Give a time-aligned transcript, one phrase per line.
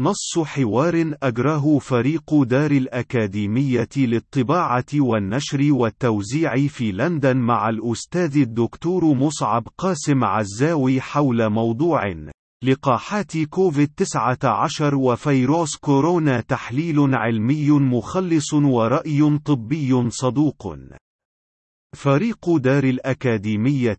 [0.00, 9.68] نص حوار أجراه فريق دار الأكاديمية للطباعة والنشر والتوزيع في لندن مع الأستاذ الدكتور مصعب
[9.78, 12.00] قاسم عزاوي حول موضوع
[12.64, 20.76] لقاحات كوفيد-19 وفيروس كورونا تحليل علمي مخلص ورأي طبي صدوق.
[21.96, 23.98] فريق دار الأكاديمية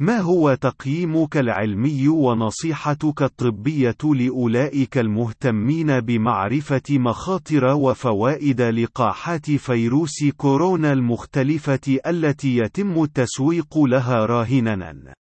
[0.00, 11.98] ما هو تقييمك العلمي ونصيحتك الطبية لأولئك المهتمين بمعرفة مخاطر وفوائد لقاحات فيروس كورونا المختلفة
[12.06, 15.14] التي يتم التسويق لها راهناً؟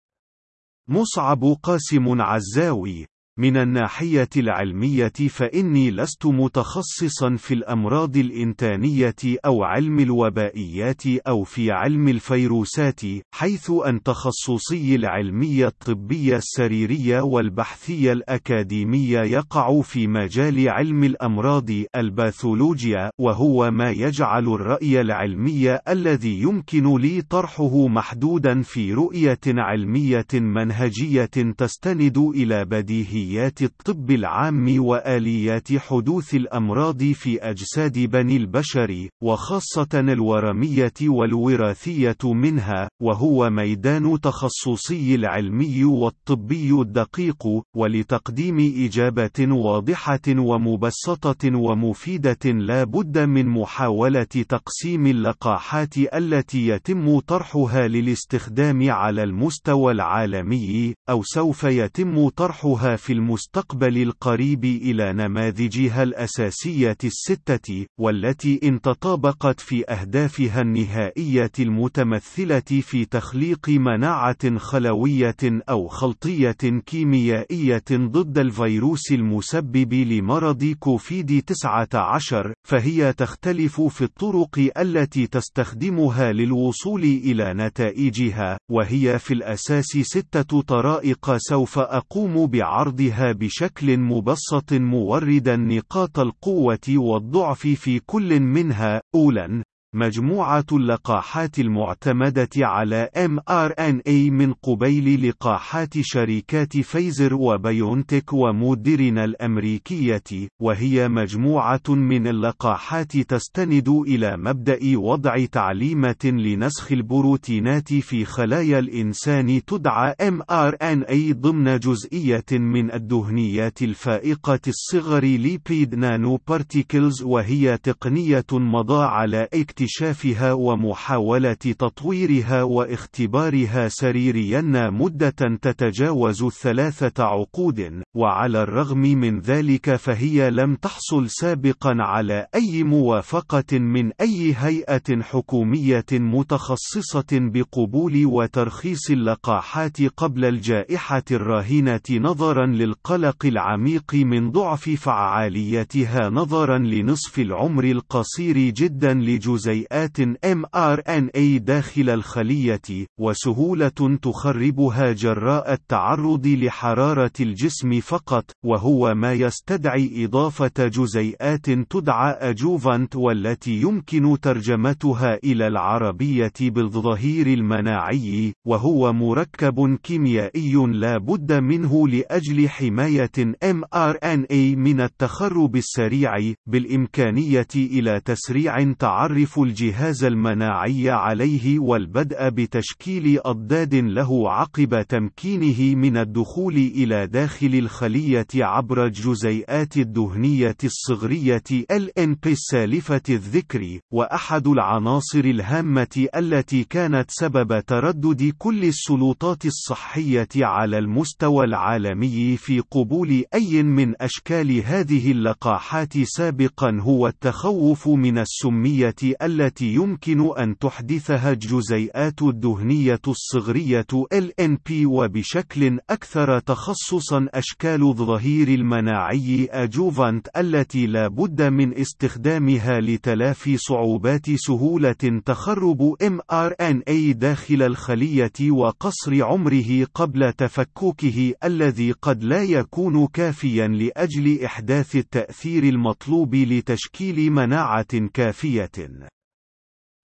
[0.88, 9.14] مصعب قاسم عزاوي من الناحية العلمية فإني لست متخصصا في الأمراض الإنتانية
[9.44, 13.00] أو علم الوبائيات أو في علم الفيروسات،
[13.34, 23.70] حيث أن تخصصي العلمية الطبية السريرية والبحثية الأكاديمية يقع في مجال علم الأمراض الباثولوجيا، وهو
[23.70, 32.64] ما يجعل الرأي العلمي الذي يمكن لي طرحه محدودا في رؤية علمية منهجية تستند إلى
[32.64, 42.88] بديهيات آليات الطب العام وآليات حدوث الأمراض في أجساد بني البشر، وخاصة الورمية والوراثية منها،
[43.02, 54.22] وهو ميدان تخصصي العلمي والطبي الدقيق، ولتقديم إجابة واضحة ومبسطة ومفيدة لا بد من محاولة
[54.24, 64.02] تقسيم اللقاحات التي يتم طرحها للاستخدام على المستوى العالمي، أو سوف يتم طرحها في المستقبل
[64.02, 74.58] القريب إلى نماذجها الأساسية الستة، والتي إن تطابقت في أهدافها النهائية المتمثلة في تخليق مناعة
[74.58, 75.36] خلوية
[75.68, 87.02] أو خلطية كيميائية ضد الفيروس المسبب لمرض كوفيد-19، فهي تختلف في الطرق التي تستخدمها للوصول
[87.02, 96.18] إلى نتائجها، وهي في الأساس ستة طرائق سوف أقوم بعرض عرضها بشكل مبسط موردا نقاط
[96.18, 99.62] القوة والضعف في كل منها، أولاً،
[99.94, 111.82] مجموعة اللقاحات المعتمدة على mRNA من قبيل لقاحات شركات فايزر وبيونتك وموديرنا الأمريكية، وهي مجموعة
[111.88, 121.78] من اللقاحات تستند إلى مبدأ وضع تعليمة لنسخ البروتينات في خلايا الإنسان تدعى mRNA ضمن
[121.78, 131.52] جزئية من الدهنيات الفائقة الصغر ليبيد نانو بارتيكلز وهي تقنية مضى على اكتشاف اكتشافها ومحاولة
[131.54, 134.60] تطويرها واختبارها سريريا
[134.90, 143.78] مدة تتجاوز ثلاثة عقود، وعلى الرغم من ذلك فهي لم تحصل سابقا على أي موافقة
[143.78, 154.50] من أي هيئة حكومية متخصصة بقبول وترخيص اللقاحات قبل الجائحة الراهنة نظرا للقلق العميق من
[154.50, 165.72] ضعف فعاليتها نظرا لنصف العمر القصير جدا لجزيئات جزيئات mRNA داخل الخلية، وسهولة تخربها جراء
[165.72, 175.66] التعرض لحرارة الجسم فقط، وهو ما يستدعي إضافة جزيئات تدعى أجوفانت والتي يمكن ترجمتها إلى
[175.66, 183.32] العربية بالظهير المناعي، وهو مركب كيميائي لا بد منه لأجل حماية
[183.64, 194.50] mRNA من التخرب السريع، بالإمكانية إلى تسريع تعرف الجهاز المناعي عليه والبدء بتشكيل أضداد له
[194.50, 201.62] عقب تمكينه من الدخول إلى داخل الخلية عبر الجزيئات الدهنية الصغرية
[201.92, 211.64] LNP السالفة الذكر، وأحد العناصر الهامة التي كانت سبب تردد كل السلطات الصحية على المستوى
[211.64, 220.58] العالمي في قبول أي من أشكال هذه اللقاحات سابقا هو التخوف من السمية التي يمكن
[220.58, 231.28] أن تحدثها الجزيئات الدهنية الصغرية LNP وبشكل أكثر تخصصا أشكال الظهير المناعي أجوفانت التي لا
[231.28, 242.12] بد من استخدامها لتلافي صعوبات سهولة تخرب mRNA داخل الخلية وقصر عمره قبل تفككه الذي
[242.12, 248.90] قد لا يكون كافيا لأجل إحداث التأثير المطلوب لتشكيل مناعة كافية.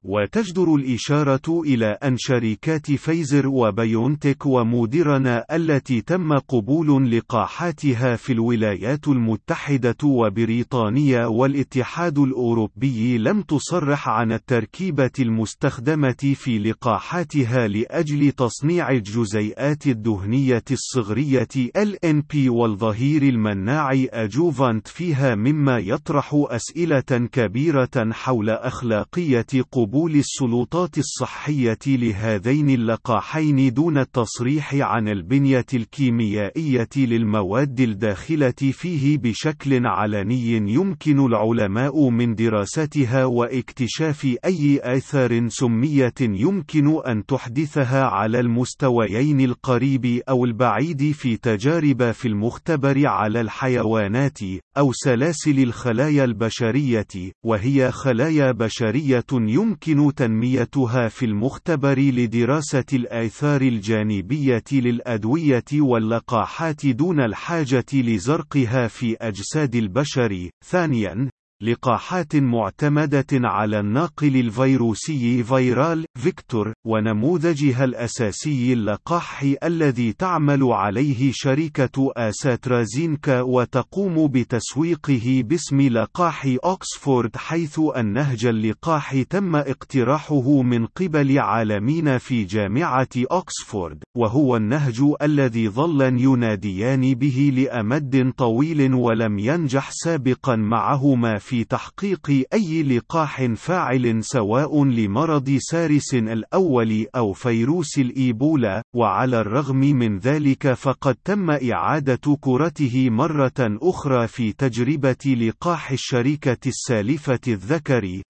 [0.05, 9.97] وتجدر الإشارة إلى أن شركات فايزر وبايونتك وموديرنا التي تم قبول لقاحاتها في الولايات المتحدة
[10.05, 21.49] وبريطانيا والاتحاد الأوروبي لم تصرح عن التركيبة المستخدمة في لقاحاتها لأجل تصنيع الجزيئات الدهنية الصغرية
[21.79, 31.79] LNP والظهير المناع أجوفانت فيها مما يطرح أسئلة كبيرة حول أخلاقية قبول قبول السلطات الصحية
[31.87, 42.35] لهذين اللقاحين دون التصريح عن البنية الكيميائية للمواد الداخلة فيه بشكل علني يمكن العلماء من
[42.35, 52.11] دراستها واكتشاف أي آثار سمية يمكن أن تحدثها على المستويين القريب أو البعيد في تجارب
[52.11, 54.39] في المختبر على الحيوانات
[54.79, 64.65] أو سلاسل الخلايا البشرية وهي خلايا بشرية يمكن يمكن تنميتها في المختبر لدراسة الآثار الجانبية
[64.73, 70.51] للأدوية واللقاحات دون الحاجة لزرقها في أجساد البشر.
[70.65, 71.31] ثانياً،
[71.63, 83.41] لقاحات معتمدة على الناقل الفيروسي viral vector ونموذجها الأساسي اللقاح الذي تعمل عليه شركة أسترازينيكا
[83.41, 93.09] وتقوم بتسويقه باسم لقاح أكسفورد حيث النهج اللقاح تم اقتراحه من قبل عالمين في جامعة
[93.17, 101.65] أكسفورد وهو النهج الذي ظل يناديان به لأمد طويل ولم ينجح سابقا معهما في في
[101.65, 110.73] تحقيق أي لقاح فاعل سواء لمرض سارس الأول أو فيروس الإيبولا، وعلى الرغم من ذلك
[110.73, 118.23] فقد تم إعادة كرته مرة أخرى في تجربة لقاح الشركة السالفة الذكري،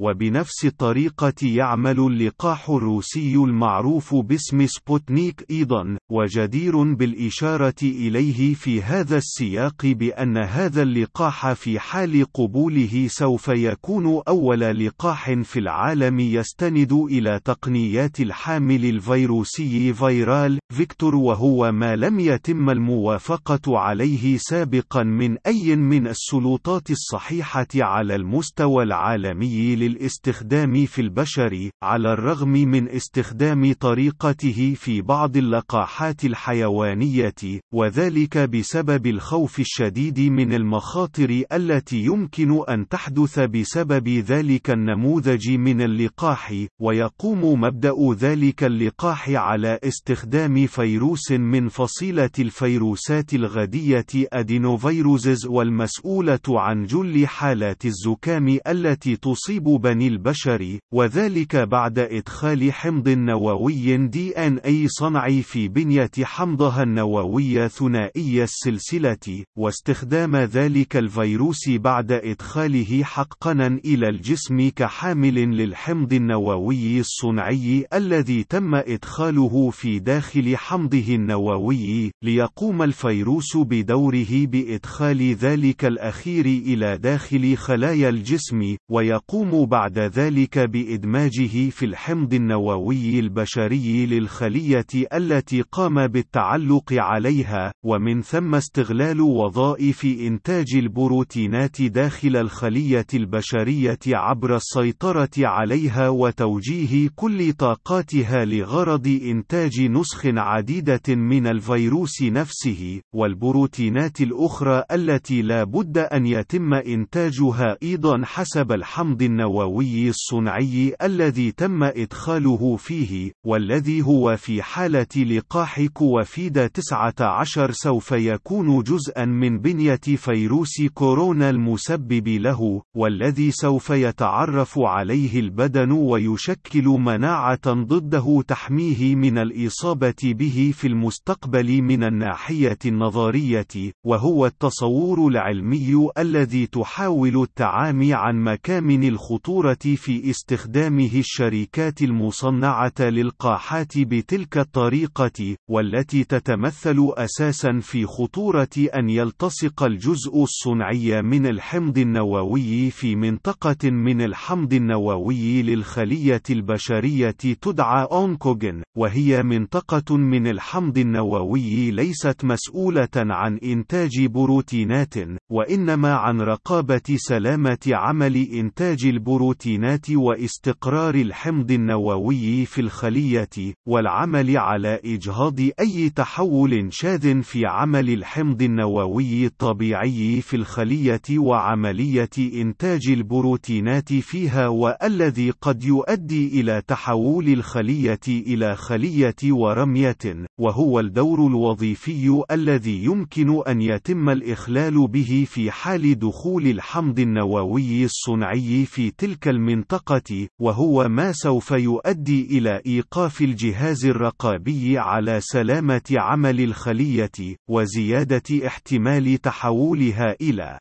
[0.00, 9.86] وبنفس الطريقة يعمل اللقاح الروسي المعروف باسم سبوتنيك أيضا، وجدير بالإشارة إليه في هذا السياق
[9.86, 18.20] بأن هذا اللقاح في حال قبوله سوف يكون أول لقاح في العالم يستند إلى تقنيات
[18.20, 26.90] الحامل الفيروسي viral vector وهو ما لم يتم الموافقة عليه سابقا من أي من السلطات
[26.90, 36.24] الصحية على المستوى العالمي للاستخدام في البشر على الرغم من استخدام طريقته في بعض اللقاحات
[36.24, 37.34] الحيوانية
[37.74, 46.54] وذلك بسبب الخوف الشديد من المخاطر التي يمكن أن تحدث بسبب ذلك النموذج من اللقاح
[46.80, 57.26] ويقوم مبدأ ذلك اللقاح على استخدام فيروس من فصيلة الفيروسات الغدية أدينوفيروزز والمسؤولة عن جل
[57.26, 65.42] حالات الزكام التي تصيب بني البشر وذلك بعد إدخال حمض نووي دي ان اي صنعي
[65.42, 75.34] في بنية حمضها النووي ثنائي السلسلة واستخدام ذلك الفيروس بعد إدخاله حقنا إلى الجسم كحامل
[75.34, 85.84] للحمض النووي الصنعي الذي تم إدخاله في داخل حمضه النووي ليقوم الفيروس بدوره بإدخال ذلك
[85.84, 95.62] الأخير إلى داخل خلايا الجسم ويقوم بعد ذلك بإدماجه في الحمض النووي البشري للخلية التي
[95.62, 106.08] قام بالتعلق عليها، ومن ثم استغلال وظائف إنتاج البروتينات داخل الخلية البشرية عبر السيطرة عليها
[106.08, 115.98] وتوجيه كل طاقاتها لغرض إنتاج نسخ عديدة من الفيروس نفسه، والبروتينات الأخرى التي لا بد
[115.98, 119.55] أن يتم إنتاجها أيضا حسب الحمض النووي.
[119.56, 128.82] النووي الصنعي الذي تم إدخاله فيه، والذي هو في حالة لقاح كوفيد 19 سوف يكون
[128.82, 138.42] جزءا من بنية فيروس كورونا المسبب له، والذي سوف يتعرف عليه البدن ويشكل مناعة ضده
[138.48, 148.14] تحميه من الإصابة به في المستقبل من الناحية النظرية، وهو التصور العلمي الذي تحاول التعامي
[148.14, 158.06] عن مكامن الخطوط الخطورة في استخدامه الشركات المصنعة للقاحات بتلك الطريقة، والتي تتمثل أساسا في
[158.06, 167.36] خطورة أن يلتصق الجزء الصنعي من الحمض النووي في منطقة من الحمض النووي للخلية البشرية
[167.60, 175.14] تدعى أونكوجين، وهي منطقة من الحمض النووي ليست مسؤولة عن إنتاج بروتينات،
[175.50, 185.00] وإنما عن رقابة سلامة عمل إنتاج البروتينات البروتينات واستقرار الحمض النووي في الخلية، والعمل على
[185.04, 194.68] إجهاض أي تحول شاذ في عمل الحمض النووي الطبيعي في الخلية وعملية إنتاج البروتينات فيها
[194.68, 203.80] والذي قد يؤدي إلى تحول الخلية إلى خلية ورمية، وهو الدور الوظيفي الذي يمكن أن
[203.80, 211.70] يتم الإخلال به في حال دخول الحمض النووي الصنعي في تلك المنطقة، وهو ما سوف
[211.70, 220.78] يؤدي إلى إيقاف الجهاز الرقابي على سلامة عمل الخلية، وزيادة احتمال تحولها إلى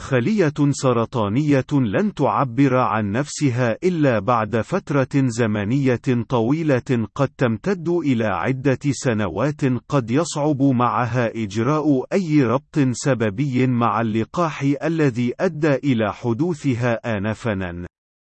[0.00, 8.78] خلية سرطانية لن تعبر عن نفسها إلا بعد فترة زمنية طويلة قد تمتد إلى عدة
[8.90, 17.86] سنوات قد يصعب معها إجراء أي ربط سببي مع اللقاح الذي أدى إلى حدوثها آنفًا.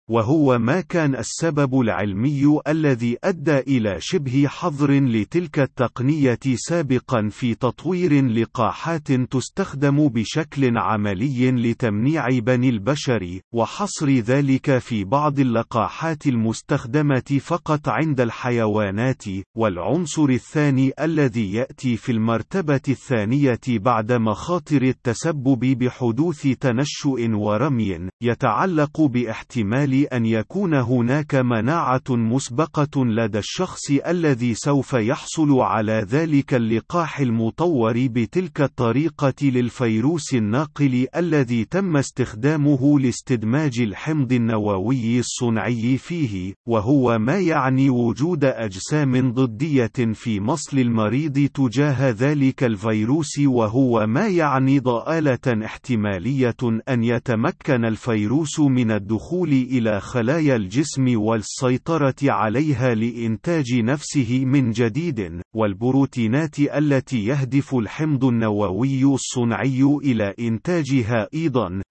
[0.10, 8.26] وهو ما كان السبب العلمي الذي أدى إلى شبه حظر لتلك التقنية سابقا في تطوير
[8.26, 18.22] لقاحات تستخدم بشكل عملي لتمنيع بني البشر، وحصر ذلك في بعض اللقاحات المستخدمة فقط عند
[18.22, 19.24] الحيوانات،
[19.58, 29.97] والعنصر الثاني الذي يأتي في المرتبة الثانية بعد مخاطر التسبب بحدوث تنشؤ ورمي، يتعلق باحتمال
[30.06, 38.62] أن يكون هناك مناعة مسبقة لدى الشخص الذي سوف يحصل على ذلك اللقاح المطور بتلك
[38.62, 48.46] الطريقة للفيروس الناقل الذي تم استخدامه لاستدماج الحمض النووي الصنعي فيه، وهو ما يعني وجود
[48.46, 56.56] أجسام ضدية في مصل المريض تجاه ذلك الفيروس وهو ما يعني ضآلة احتمالية
[56.90, 66.60] أن يتمكن الفيروس من الدخول إلى خلايا الجسم والسيطرة عليها لإنتاج نفسه من جديد، والبروتينات
[66.60, 71.82] التي يهدف الحمض النووي الصنعي إلى إنتاجها أيضًا،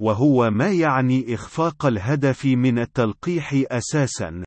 [0.00, 4.44] وهو ما يعني إخفاق الهدف من التلقيح أساسًا.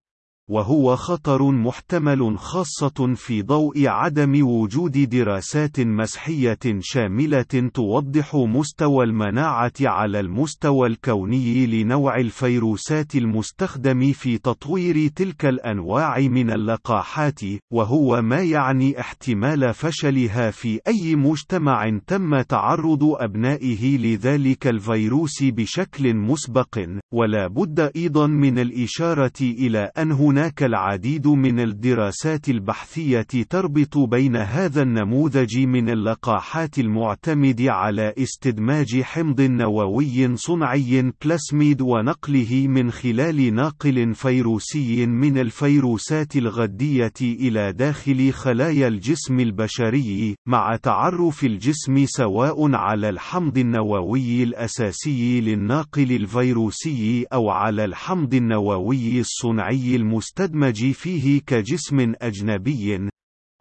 [0.50, 10.20] وهو خطر محتمل خاصة في ضوء عدم وجود دراسات مسحية شاملة توضح مستوى المناعة على
[10.20, 17.40] المستوى الكوني لنوع الفيروسات المستخدم في تطوير تلك الأنواع من اللقاحات،
[17.74, 26.80] وهو ما يعني احتمال فشلها في أي مجتمع تم تعرض أبنائه لذلك الفيروس بشكل مسبق،
[27.14, 34.36] ولا بد أيضا من الإشارة إلى أن هناك هناك العديد من الدراسات البحثية تربط بين
[34.36, 44.14] هذا النموذج من اللقاحات المعتمد على استدماج حمض نووي صنعي بلاسميد ونقله من خلال ناقل
[44.16, 53.58] فيروسي من الفيروسات الغدية إلى داخل خلايا الجسم البشري، مع تعرف الجسم سواء على الحمض
[53.58, 63.10] النووي الأساسي للناقل الفيروسي أو على الحمض النووي الصنعي المستخدم المستدمج فيه كجسم أجنبي.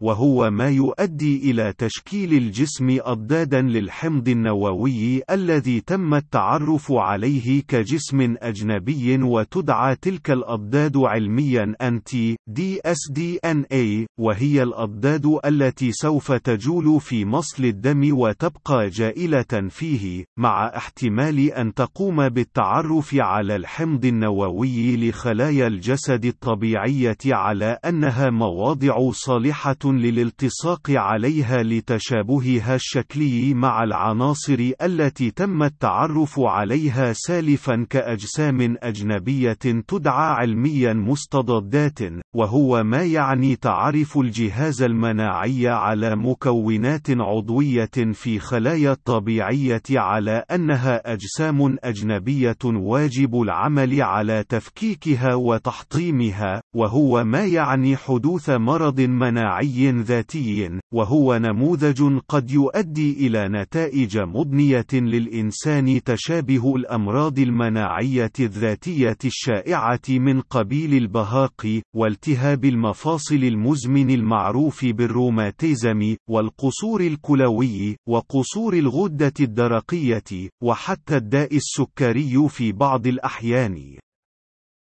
[0.01, 9.23] وهو ما يؤدي إلى تشكيل الجسم أضدادا للحمض النووي الذي تم التعرف عليه كجسم أجنبي
[9.23, 17.01] وتدعى تلك الأضداد علميا أنتي دي اس دي ان اي وهي الأضداد التي سوف تجول
[17.01, 25.67] في مصل الدم وتبقى جائلة فيه مع احتمال أن تقوم بالتعرف على الحمض النووي لخلايا
[25.67, 36.39] الجسد الطبيعية على أنها مواضع صالحة للالتصاق عليها لتشابهها الشكلي مع العناصر التي تم التعرف
[36.39, 41.99] عليها سالفا كأجسام أجنبية تدعى علميا مستضدات،
[42.35, 51.77] وهو ما يعني تعرف الجهاز المناعي على مكونات عضوية في خلايا الطبيعية على أنها أجسام
[51.83, 62.19] أجنبية واجب العمل على تفكيكها وتحطيمها، وهو ما يعني حدوث مرض مناعي ذاتي، وهو نموذج
[62.27, 72.65] قد يؤدي إلى نتائج مضنية للإنسان تشابه الأمراض المناعية الذاتية الشائعة من قبيل البهاق، والتهاب
[72.65, 83.97] المفاصل المزمن المعروف بالروماتيزم، والقصور الكلوي، وقصور الغدة الدرقية، وحتى الداء السكري في بعض الأحيان.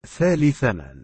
[0.06, 0.96] ثالثاً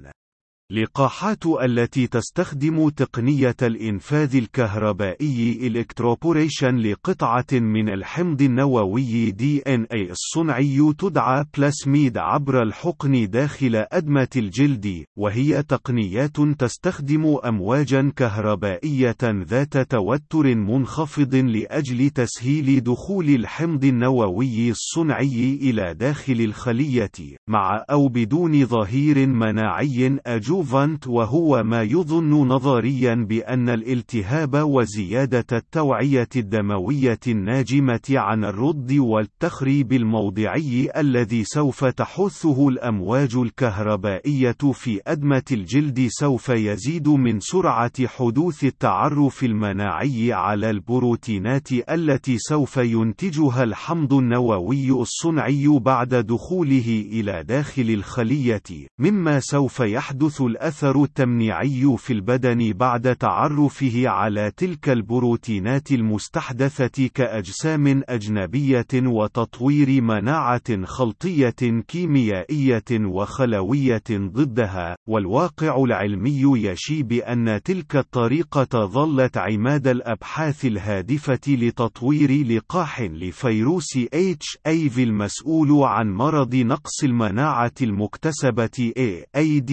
[0.72, 12.18] لقاحات التي تستخدم تقنية الإنفاذ الكهربائي electroporation لقطعة من الحمض النووي DNA الصنعي تدعى بلاسميد
[12.18, 22.80] عبر الحقن داخل أدمة الجلد، وهي تقنيات تستخدم أمواجا كهربائية ذات توتر منخفض لأجل تسهيل
[22.80, 31.62] دخول الحمض النووي الصنعي إلى داخل الخلية، مع أو بدون ظهير مناعي أجوب لوفانت وهو
[31.62, 41.84] ما يظن نظريا بأن الالتهاب وزيادة التوعية الدموية الناجمة عن الرد والتخريب الموضعي الذي سوف
[41.84, 51.72] تحثه الأمواج الكهربائية في أدمة الجلد سوف يزيد من سرعة حدوث التعرف المناعي على البروتينات
[51.72, 58.62] التي سوف ينتجها الحمض النووي الصنعي بعد دخوله إلى داخل الخلية،
[58.98, 68.86] مما سوف يحدث الأثر التمنيعي في البدن بعد تعرفه على تلك البروتينات المستحدثة كأجسام أجنبية
[68.94, 80.64] وتطوير مناعة خلطية كيميائية وخلوية ضدها، والواقع العلمي يشي بأن تلك الطريقة ظلت عماد الأبحاث
[80.64, 88.92] الهادفة لتطوير لقاح لفيروس HIV المسؤول عن مرض نقص المناعة المكتسبة
[89.36, 89.72] AIDS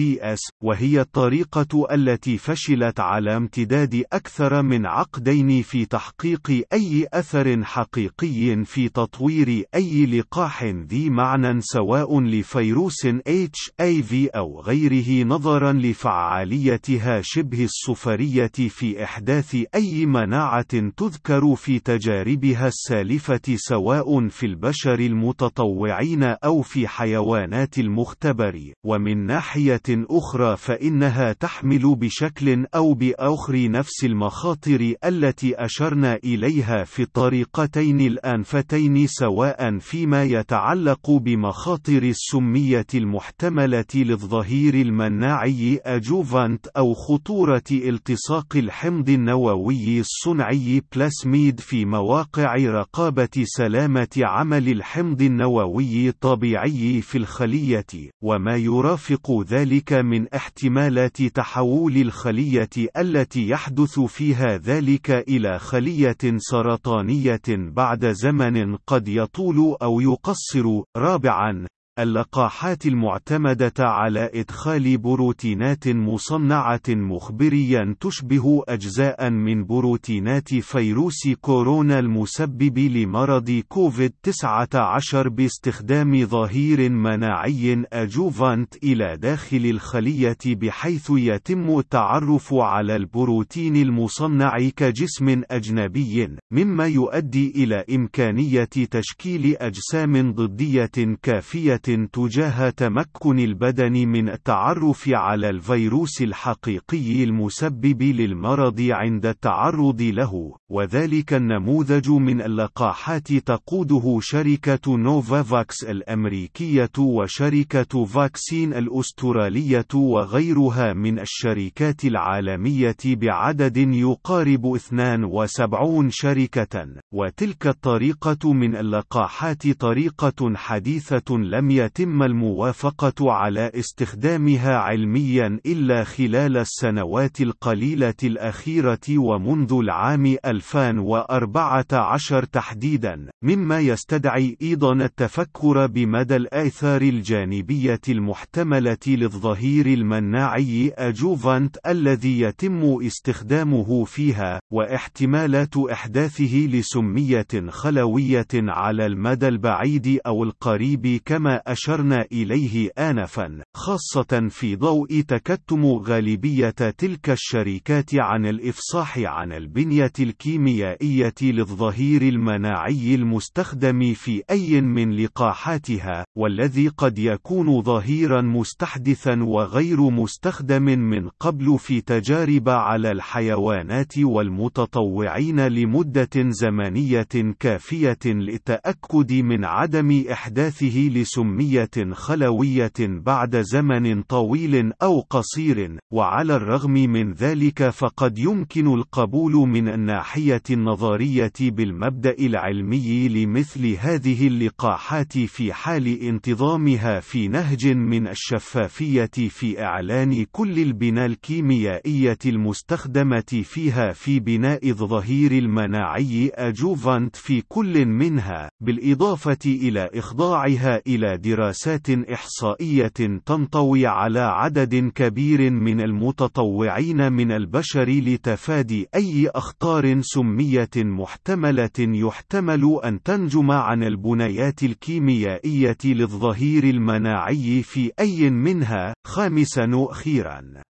[0.70, 8.88] وهي الطريقة التي فشلت على امتداد أكثر من عقدين في تحقيق أي أثر حقيقي في
[8.88, 19.04] تطوير أي لقاح ذي معنى سواء لفيروس HIV أو غيره نظرا لفعاليتها شبه الصفرية في
[19.04, 28.72] إحداث أي مناعة تذكر في تجاربها السالفة سواء في البشر المتطوعين أو في حيوانات المختبر
[28.84, 38.00] ومن ناحية أخرى فإنها تحمل بشكل أو بآخر نفس المخاطر التي أشرنا إليها في الطريقتين
[38.00, 50.00] الآنفتين سواء فيما يتعلق بمخاطر السمية المحتملة للظهير المناعي أجوفانت أو خطورة التصاق الحمض النووي
[50.00, 59.92] الصنعي بلاسميد في مواقع رقابة سلامة عمل الحمض النووي الطبيعي في الخلية، وما يرافق ذلك
[59.92, 69.76] من احتمالات تحول الخلية التي يحدث فيها ذلك إلى خلية سرطانية بعد زمن قد يطول
[69.82, 70.82] أو يقصر.
[70.96, 71.66] رابعاً،
[72.02, 83.62] اللقاحات المعتمدة على إدخال بروتينات مصنعة مخبريا تشبه أجزاء من بروتينات فيروس كورونا المسبب لمرض
[83.68, 95.42] كوفيد-19 باستخدام ظهير مناعي أجوفانت إلى داخل الخلية بحيث يتم التعرف على البروتين المصنع كجسم
[95.50, 101.80] أجنبي، مما يؤدي إلى إمكانية تشكيل أجسام ضدية كافية
[102.12, 112.10] تجاه تمكن البدن من التعرف على الفيروس الحقيقي المسبب للمرض عند التعرض له، وذلك النموذج
[112.10, 124.74] من اللقاحات تقوده شركة نوفافاكس الأمريكية وشركة Vaxine الأسترالية وغيرها من الشركات العالمية بعدد يقارب
[124.74, 136.04] 72 شركة، وتلك الطريقة من اللقاحات طريقة حديثة لم يتم الموافقة على استخدامها علميا إلا
[136.04, 148.00] خلال السنوات القليلة الأخيرة ومنذ العام 2014 تحديدا، مما يستدعي أيضا التفكر بمدى الآثار الجانبية
[148.08, 160.20] المحتملة للظهير المناعي أجوفانت الذي يتم استخدامه فيها، واحتمالات إحداثه لسمية خلوية على المدى البعيد
[160.26, 169.18] أو القريب كما أشرنا إليه آنفا، خاصة في ضوء تكتم غالبية تلك الشركات عن الإفصاح
[169.18, 179.42] عن البنية الكيميائية للظهير المناعي المستخدم في أي من لقاحاتها، والذي قد يكون ظهيرا مستحدثا
[179.42, 190.24] وغير مستخدم من قبل في تجارب على الحيوانات والمتطوعين لمدة زمنية كافية للتأكد من عدم
[190.32, 198.94] إحداثه لسمية سمية خلوية بعد زمن طويل أو قصير، وعلى الرغم من ذلك فقد يمكن
[198.94, 208.28] القبول من الناحية النظرية بالمبدأ العلمي لمثل هذه اللقاحات في حال انتظامها في نهج من
[208.28, 218.06] الشفافية في إعلان كل البنى الكيميائية المستخدمة فيها في بناء الظهير المناعي أجوفانت في كل
[218.06, 228.08] منها، بالإضافة إلى إخضاعها إلى دراسات إحصائية تنطوي على عدد كبير من المتطوعين من البشر
[228.08, 238.50] لتفادي أي أخطار سمية محتملة يحتمل أن تنجم عن البنيات الكيميائية للظهير المناعي في أي
[238.50, 239.14] منها.
[239.26, 240.89] خامسا أخيرا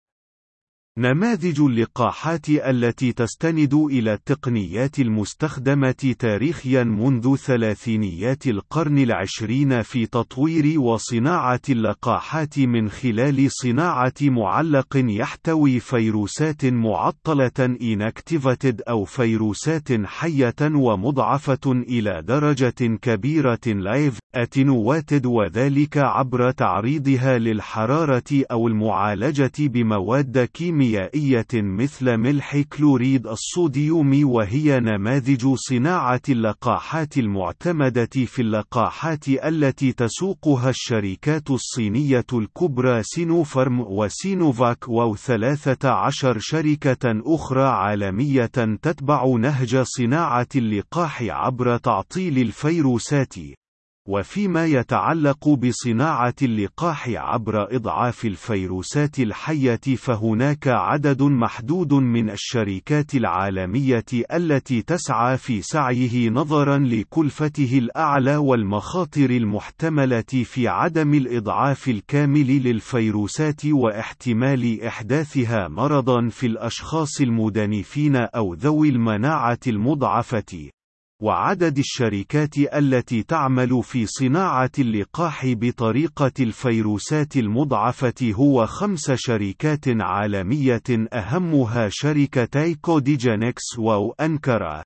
[1.00, 11.60] نماذج اللقاحات التي تستند إلى التقنيات المستخدمة تاريخيا منذ ثلاثينيات القرن العشرين في تطوير وصناعة
[11.68, 22.98] اللقاحات من خلال صناعة معلق يحتوي فيروسات معطلة inactivated أو فيروسات حية ومضعفة إلى درجة
[23.02, 33.26] كبيرة live attenuated وذلك عبر تعريضها للحرارة أو المعالجة بمواد كيميائية كيميائية مثل ملح كلوريد
[33.26, 44.88] الصوديوم وهي نماذج صناعة اللقاحات المعتمدة في اللقاحات التي تسوقها الشركات الصينية الكبرى سينوفارم وسينوفاك
[44.88, 48.46] و 13 شركة أخرى عالمية
[48.82, 53.34] تتبع نهج صناعة اللقاح عبر تعطيل الفيروسات.
[54.08, 64.82] وفيما يتعلق بصناعة اللقاح عبر إضعاف الفيروسات الحية فهناك عدد محدود من الشركات العالمية التي
[64.82, 75.68] تسعى في سعيه نظرا لكلفته الأعلى والمخاطر المحتملة في عدم الإضعاف الكامل للفيروسات واحتمال إحداثها
[75.68, 80.70] مرضا في الأشخاص المدنفين أو ذوي المناعة المضعفة.
[81.20, 91.88] وعدد الشركات التي تعمل في صناعة اللقاح بطريقة الفيروسات المضعفة هو خمس شركات عالمية أهمها
[91.90, 94.82] شركتي كوديجينكس و أنكرا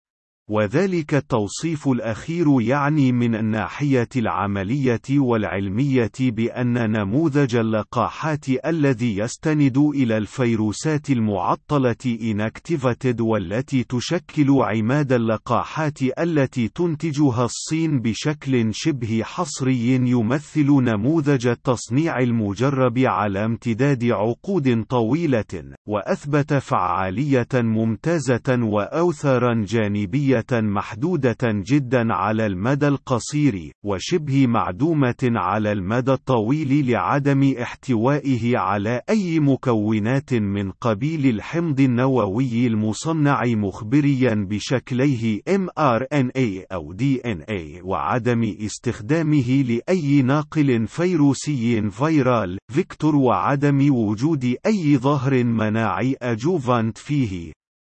[0.51, 11.11] وذلك التوصيف الأخير يعني من الناحية العملية والعلمية بأن نموذج اللقاحات الذي يستند إلى الفيروسات
[11.11, 22.19] المعطلة inactivated والتي تشكل عماد اللقاحات التي تنتجها الصين بشكل شبه حصري يمثل نموذج التصنيع
[22.19, 33.73] المجرب على امتداد عقود طويلة، وأثبت فعالية ممتازة وآثارا جانبية محدودة جدا على المدى القصير،
[33.85, 43.43] وشبه معدومة على المدى الطويل لعدم احتوائه على أي مكونات من قبيل الحمض النووي المصنع
[43.47, 54.99] مخبريا بشكليه mRNA أو DNA وعدم استخدامه لأي ناقل فيروسي viral vector وعدم وجود أي
[54.99, 57.53] ظهير مناعي adjuvant فيه.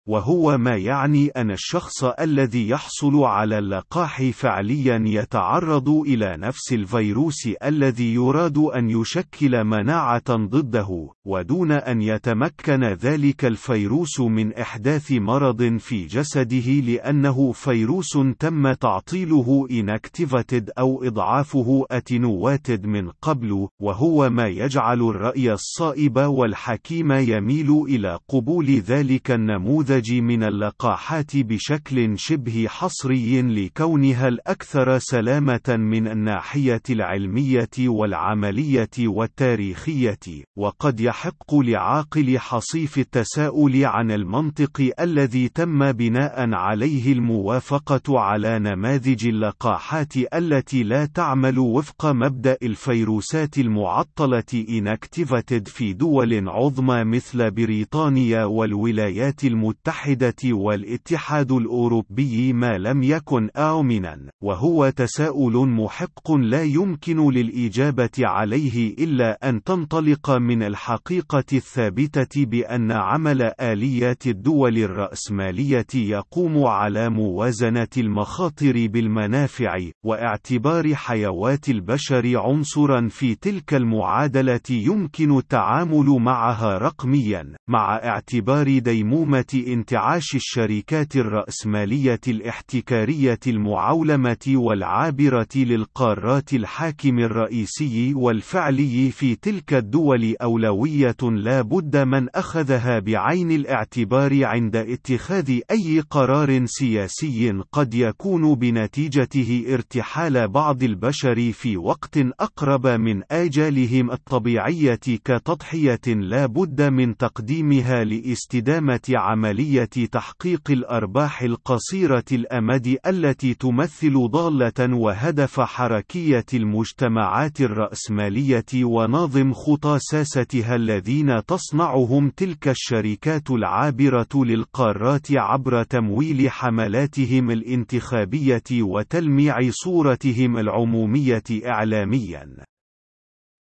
[0.07, 8.13] وهو ما يعني أن الشخص الذي يحصل على اللقاح فعليا يتعرض إلى نفس الفيروس الذي
[8.13, 16.71] يراد أن يشكل مناعة ضده، ودون أن يتمكن ذلك الفيروس من إحداث مرض في جسده
[16.71, 26.17] لأنه فيروس تم تعطيله inactivated أو إضعافه attenuated من قبل، وهو ما يجعل الرأي الصائب
[26.17, 35.67] والحكيم يميل إلى قبول ذلك النموذج النموذج من اللقاحات بشكل شبه حصري لكونها الأكثر سلامة
[35.67, 40.19] من الناحية العلمية والعملية والتاريخية،
[40.57, 50.13] وقد يحق لعاقل حصيف التساؤل عن المنطق الذي تم بناء عليه الموافقة على نماذج اللقاحات
[50.33, 59.86] التي لا تعمل وفق مبدأ الفيروسات المعطلة inactivated في دول عظمى مثل بريطانيا والولايات المتحدة.
[59.87, 69.49] المتحدة والاتحاد الأوروبي ما لم يكن آمنا، وهو تساؤل محق لا يمكن للإجابة عليه إلا
[69.49, 79.77] أن تنطلق من الحقيقة الثابتة بأن عمل آليات الدول الرأسمالية يقوم على موازنة المخاطر بالمنافع،
[80.05, 89.45] واعتبار حيوات البشر عنصرا في تلك المعادلة يمكن التعامل معها رقميا، مع اعتبار ديمومة
[89.77, 101.61] انتعاش الشركات الرأسمالية الاحتكارية المعولمة والعابرة للقارات الحاكم الرئيسي والفعلي في تلك الدول أولوية لا
[101.61, 110.83] بد من أخذها بعين الاعتبار عند اتخاذ أي قرار سياسي قد يكون بنتيجته ارتحال بعض
[110.83, 119.66] البشر في وقت أقرب من آجالهم الطبيعية كتضحية لا بد من تقديمها لاستدامة عملية
[120.11, 131.45] تحقيق الأرباح القصيرة الأمد التي تمثل ضالة وهدف حركية المجتمعات الرأسمالية وناظم خطى ساستها الذين
[131.45, 142.76] تصنعهم تلك الشركات العابرة للقارات عبر تمويل حملاتهم الانتخابية وتلميع صورتهم العمومية إعلاميا.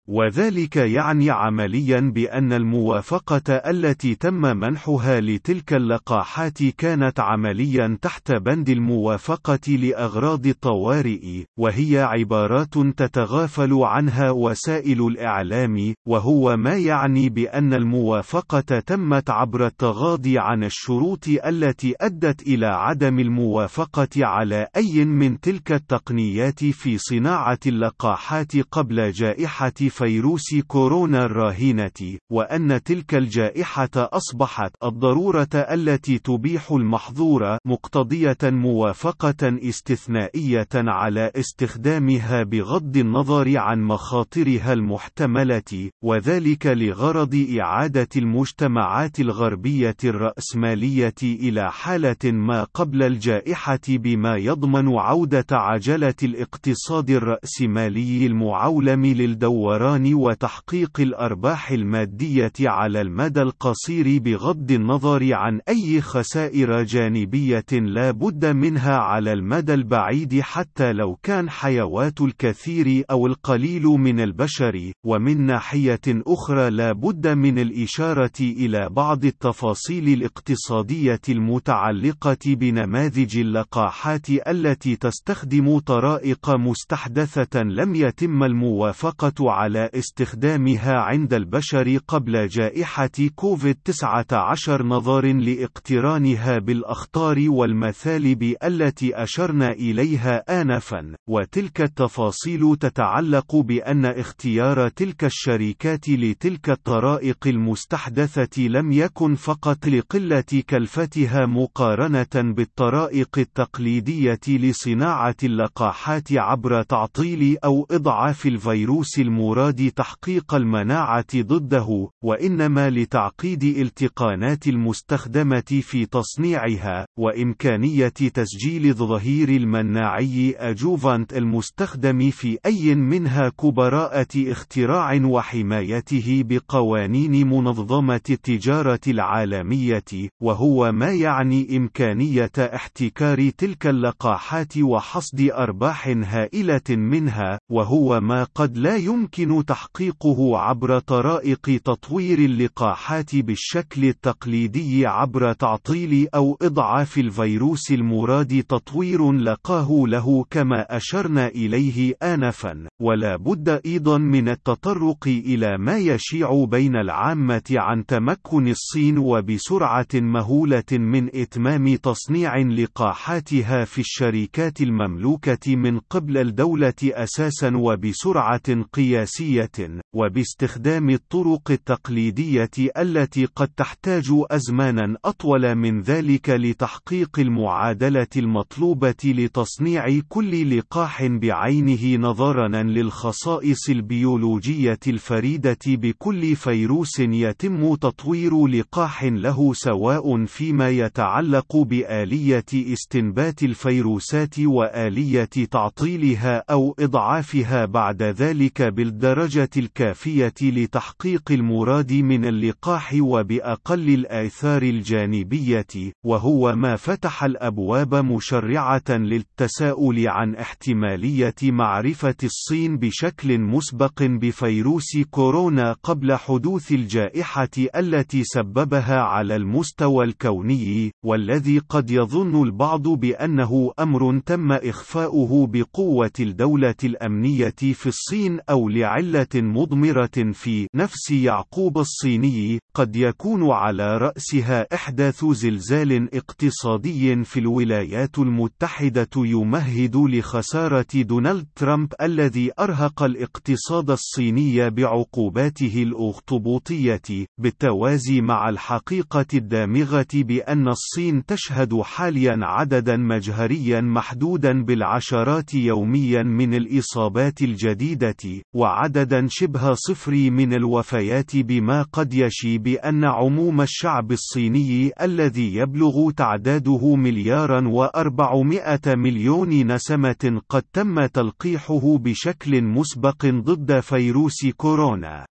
[0.08, 9.72] وذلك يعني عمليا بأن الموافقة التي تم منحها لتلك اللقاحات كانت عمليا تحت بند الموافقة
[9.72, 19.66] لأغراض الطوارئ، وهي عبارات تتغافل عنها وسائل الإعلام، وهو ما يعني بأن الموافقة تمت عبر
[19.66, 27.58] التغاضي عن الشروط التي أدت إلى عدم الموافقة على أي من تلك التقنيات في صناعة
[27.66, 38.36] اللقاحات قبل جائحة فيروس كورونا الراهنة، وأن تلك الجائحة أصبحت الضرورة التي تبيح المحظور مقتضية
[38.44, 51.14] موافقة استثنائية على استخدامها بغض النظر عن مخاطرها المحتملة، وذلك لغرض إعادة المجتمعات الغربية الرأسمالية
[51.22, 61.00] إلى حالة ما قبل الجائحة بما يضمن عودة عجلة الاقتصاد الرأسمالي المعولم للدوران الدوران وتحقيق
[61.00, 69.32] الأرباح المادية على المدى القصير بغض النظر عن أي خسائر جانبية لا بد منها على
[69.32, 76.92] المدى البعيد حتى لو كان حيوات الكثير أو القليل من البشر، ومن ناحية أخرى لا
[76.92, 87.94] بد من الإشارة إلى بعض التفاصيل الاقتصادية المتعلقة بنماذج اللقاحات التي تستخدم طرائق مستحدثة لم
[87.94, 99.70] يتم الموافقة على استخدامها عند البشر قبل جائحة كوفيد-19 نظرا لاقترانها بالأخطار والمثالب التي أشرنا
[99.72, 109.86] إليها آنفا، وتلك التفاصيل تتعلق بأن اختيار تلك الشركات لتلك الطرائق المستحدثة لم يكن فقط
[109.86, 120.54] لقلة كلفتها مقارنة بالطرائق التقليدية لصناعة اللقاحات عبر تعطيل أو إضعاف الفيروس المراد إراد تحقيق
[120.54, 132.58] المناعة ضده، وإنما لتعقيد التقانات المستخدمة في تصنيعها، وإمكانية تسجيل الظهير المناعي أجوفانت المستخدم في
[132.66, 143.86] أي منها كبراءة اختراع وحمايته بقوانين منظمة التجارة العالمية، وهو ما يعني إمكانية احتكار تلك
[143.86, 153.36] اللقاحات وحصد أرباح هائلة منها، وهو ما قد لا يمكن تحقيقه عبر طرائق تطوير اللقاحات
[153.36, 162.88] بالشكل التقليدي عبر تعطيل أو إضعاف الفيروس المراد تطوير لقاه له كما أشرنا إليه آنفا،
[163.00, 170.92] ولا بد أيضا من التطرق إلى ما يشيع بين العامة عن تمكن الصين وبسرعة مهولة
[170.92, 181.10] من إتمام تصنيع لقاحاتها في الشركات المملوكة من قبل الدولة أساسا وبسرعة قياسية الذاتية، وباستخدام
[181.10, 191.26] الطرق التقليدية التي قد تحتاج أزمانا أطول من ذلك لتحقيق المعادلة المطلوبة لتصنيع كل لقاح
[191.26, 202.64] بعينه نظرا للخصائص البيولوجية الفريدة بكل فيروس يتم تطوير لقاح له سواء فيما يتعلق بآلية
[202.74, 208.82] استنبات الفيروسات وآلية تعطيلها أو إضعافها بعد ذلك
[209.26, 220.28] الدرجة الكافية لتحقيق المراد من اللقاح وبأقل الآثار الجانبية، وهو ما فتح الأبواب مشرعة للتساؤل
[220.28, 230.24] عن احتمالية معرفة الصين بشكل مسبق بفيروس كورونا قبل حدوث الجائحة التي سببها على المستوى
[230.24, 238.88] الكوني، والذي قد يظن البعض بأنه أمر تم إخفاؤه بقوة الدولة الأمنية في الصين أو
[238.88, 247.60] لعلم كعلة مضمرة في نفس يعقوب الصيني قد يكون على رأسها إحداث زلزال اقتصادي في
[247.60, 259.46] الولايات المتحدة يمهد لخسارة دونالد ترامب الذي أرهق الاقتصاد الصيني بعقوباته الأخطبوطية بالتوازي مع الحقيقة
[259.54, 268.62] الدامغة بأن الصين تشهد حاليا عددا مجهريا محدودا بالعشرات يوميا من الإصابات الجديدة
[269.06, 277.14] وعددا شبه صفري من الوفيات بما قد يشي بأن عموم الشعب الصيني الذي يبلغ تعداده
[277.16, 285.46] مليارا وأربعمائة مليون نسمة قد تم تلقيحه بشكل مسبق ضد فيروس كورونا.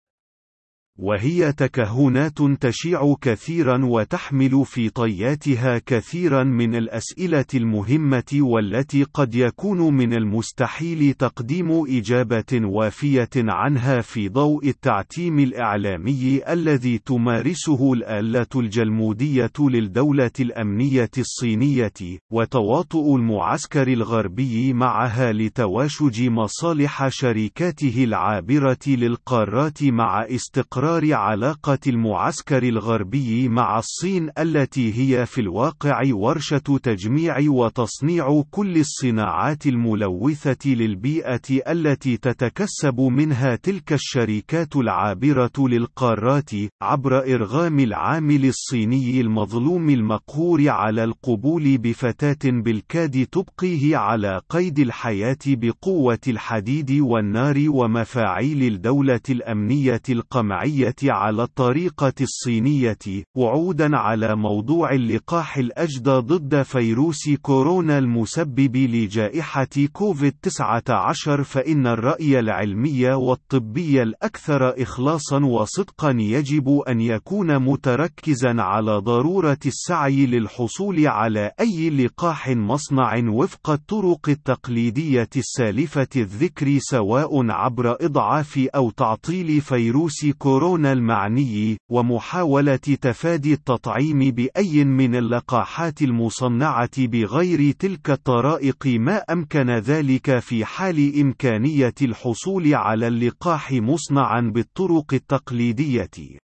[1.00, 10.14] وهي تكهنات تشيع كثيرا وتحمل في طياتها كثيرا من الأسئلة المهمة والتي قد يكون من
[10.14, 21.12] المستحيل تقديم إجابة وافية عنها في ضوء التعتيم الإعلامي الذي تمارسه الآلة الجلمودية للدولة الأمنية
[21.18, 21.94] الصينية،
[22.32, 33.50] وتواطؤ المعسكر الغربي معها لتواشج مصالح شركاته العابرة للقارات مع استقرار استقرار علاقة المعسكر الغربي
[33.50, 43.00] مع الصين التي هي في الواقع ورشة تجميع وتصنيع كل الصناعات الملوثة للبيئة التي تتكسب
[43.00, 46.50] منها تلك الشركات العابرة للقارات
[46.82, 56.20] عبر إرغام العامل الصيني المظلوم المقهور على القبول بفتاة بالكاد تبقيه على قيد الحياة بقوة
[56.28, 60.75] الحديد والنار ومفاعيل الدولة الأمنية القمعية.
[60.76, 71.42] الصينية على الطريقة الصينية وعودا على موضوع اللقاح الأجدى ضد فيروس كورونا المسبب لجائحة كوفيد-19
[71.42, 81.08] فإن الرأي العلمي والطبي الأكثر إخلاصا وصدقا يجب أن يكون متركزا على ضرورة السعي للحصول
[81.08, 90.26] على أي لقاح مصنع وفق الطرق التقليدية السالفة الذكر سواء عبر إضعاف أو تعطيل فيروس
[90.38, 99.70] كورونا كورونا المعني ومحاولة تفادي التطعيم بأي من اللقاحات المصنعة بغير تلك الطرائق ما أمكن
[99.70, 106.45] ذلك في حال إمكانية الحصول على اللقاح مصنعا بالطرق التقليدية.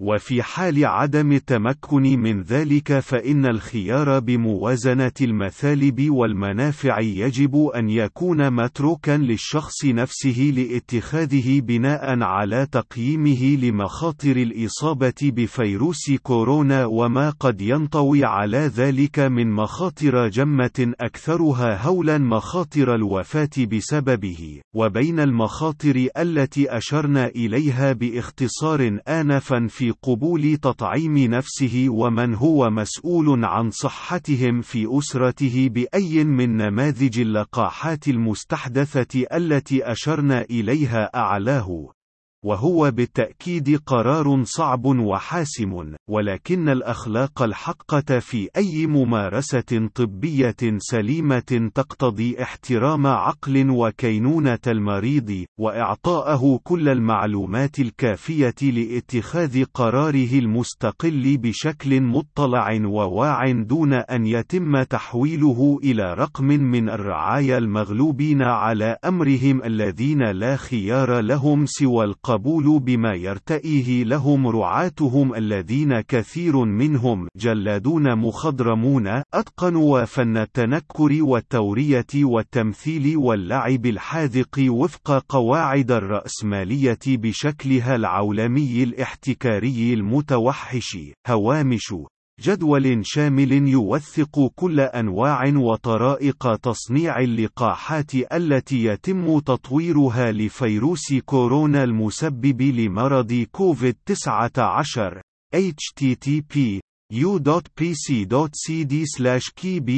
[0.00, 9.16] وفي حال عدم التمكن من ذلك فإن الخيار بموازنة المثالب والمنافع يجب أن يكون متروكا
[9.16, 19.18] للشخص نفسه لاتخاذه بناء على تقييمه لمخاطر الإصابة بفيروس كورونا وما قد ينطوي على ذلك
[19.18, 29.66] من مخاطر جمة أكثرها هولا مخاطر الوفاة بسببه، وبين المخاطر التي أشرنا إليها باختصار آنفا
[29.66, 38.08] في قبول تطعيم نفسه ومن هو مسؤول عن صحتهم في أسرته بأي من نماذج اللقاحات
[38.08, 41.99] المستحدثة التي أشرنا إليها أعلاه.
[42.44, 53.06] وهو بالتأكيد قرار صعب وحاسم، ولكن الأخلاق الحقة في أي ممارسة طبية سليمة تقتضي احترام
[53.06, 64.26] عقل وكينونة المريض، وإعطاءه كل المعلومات الكافية لاتخاذ قراره المستقل بشكل مطلع وواع دون أن
[64.26, 72.29] يتم تحويله إلى رقم من الرعايا المغلوبين على أمرهم الذين لا خيار لهم سوى القرار.
[72.30, 83.16] القبول بما يرتئيه لهم رعاتهم الذين كثير منهم جلادون مخضرمون أتقنوا فن التنكر والتورية والتمثيل
[83.16, 91.94] واللعب الحاذق وفق قواعد الرأسمالية بشكلها العولمي الاحتكاري المتوحش هوامش
[92.42, 103.46] جدول شامل يوثق كل أنواع وطرائق تصنيع اللقاحات التي يتم تطويرها لفيروس كورونا المسبب لمرض
[103.52, 105.20] كوفيد-19
[105.56, 106.80] http
[107.12, 107.90] u.pc.cd/kb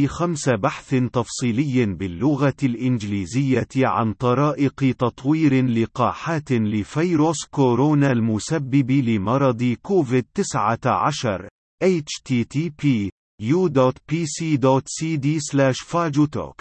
[0.06, 13.10] 5 بحث تفصيلي باللغة الإنجليزية عن طرائق تطوير لقاحات لفيروس كورونا المسبب لمرض كوفيد-19 http
[13.42, 15.26] u.pc.cd
[15.90, 16.54] fajutok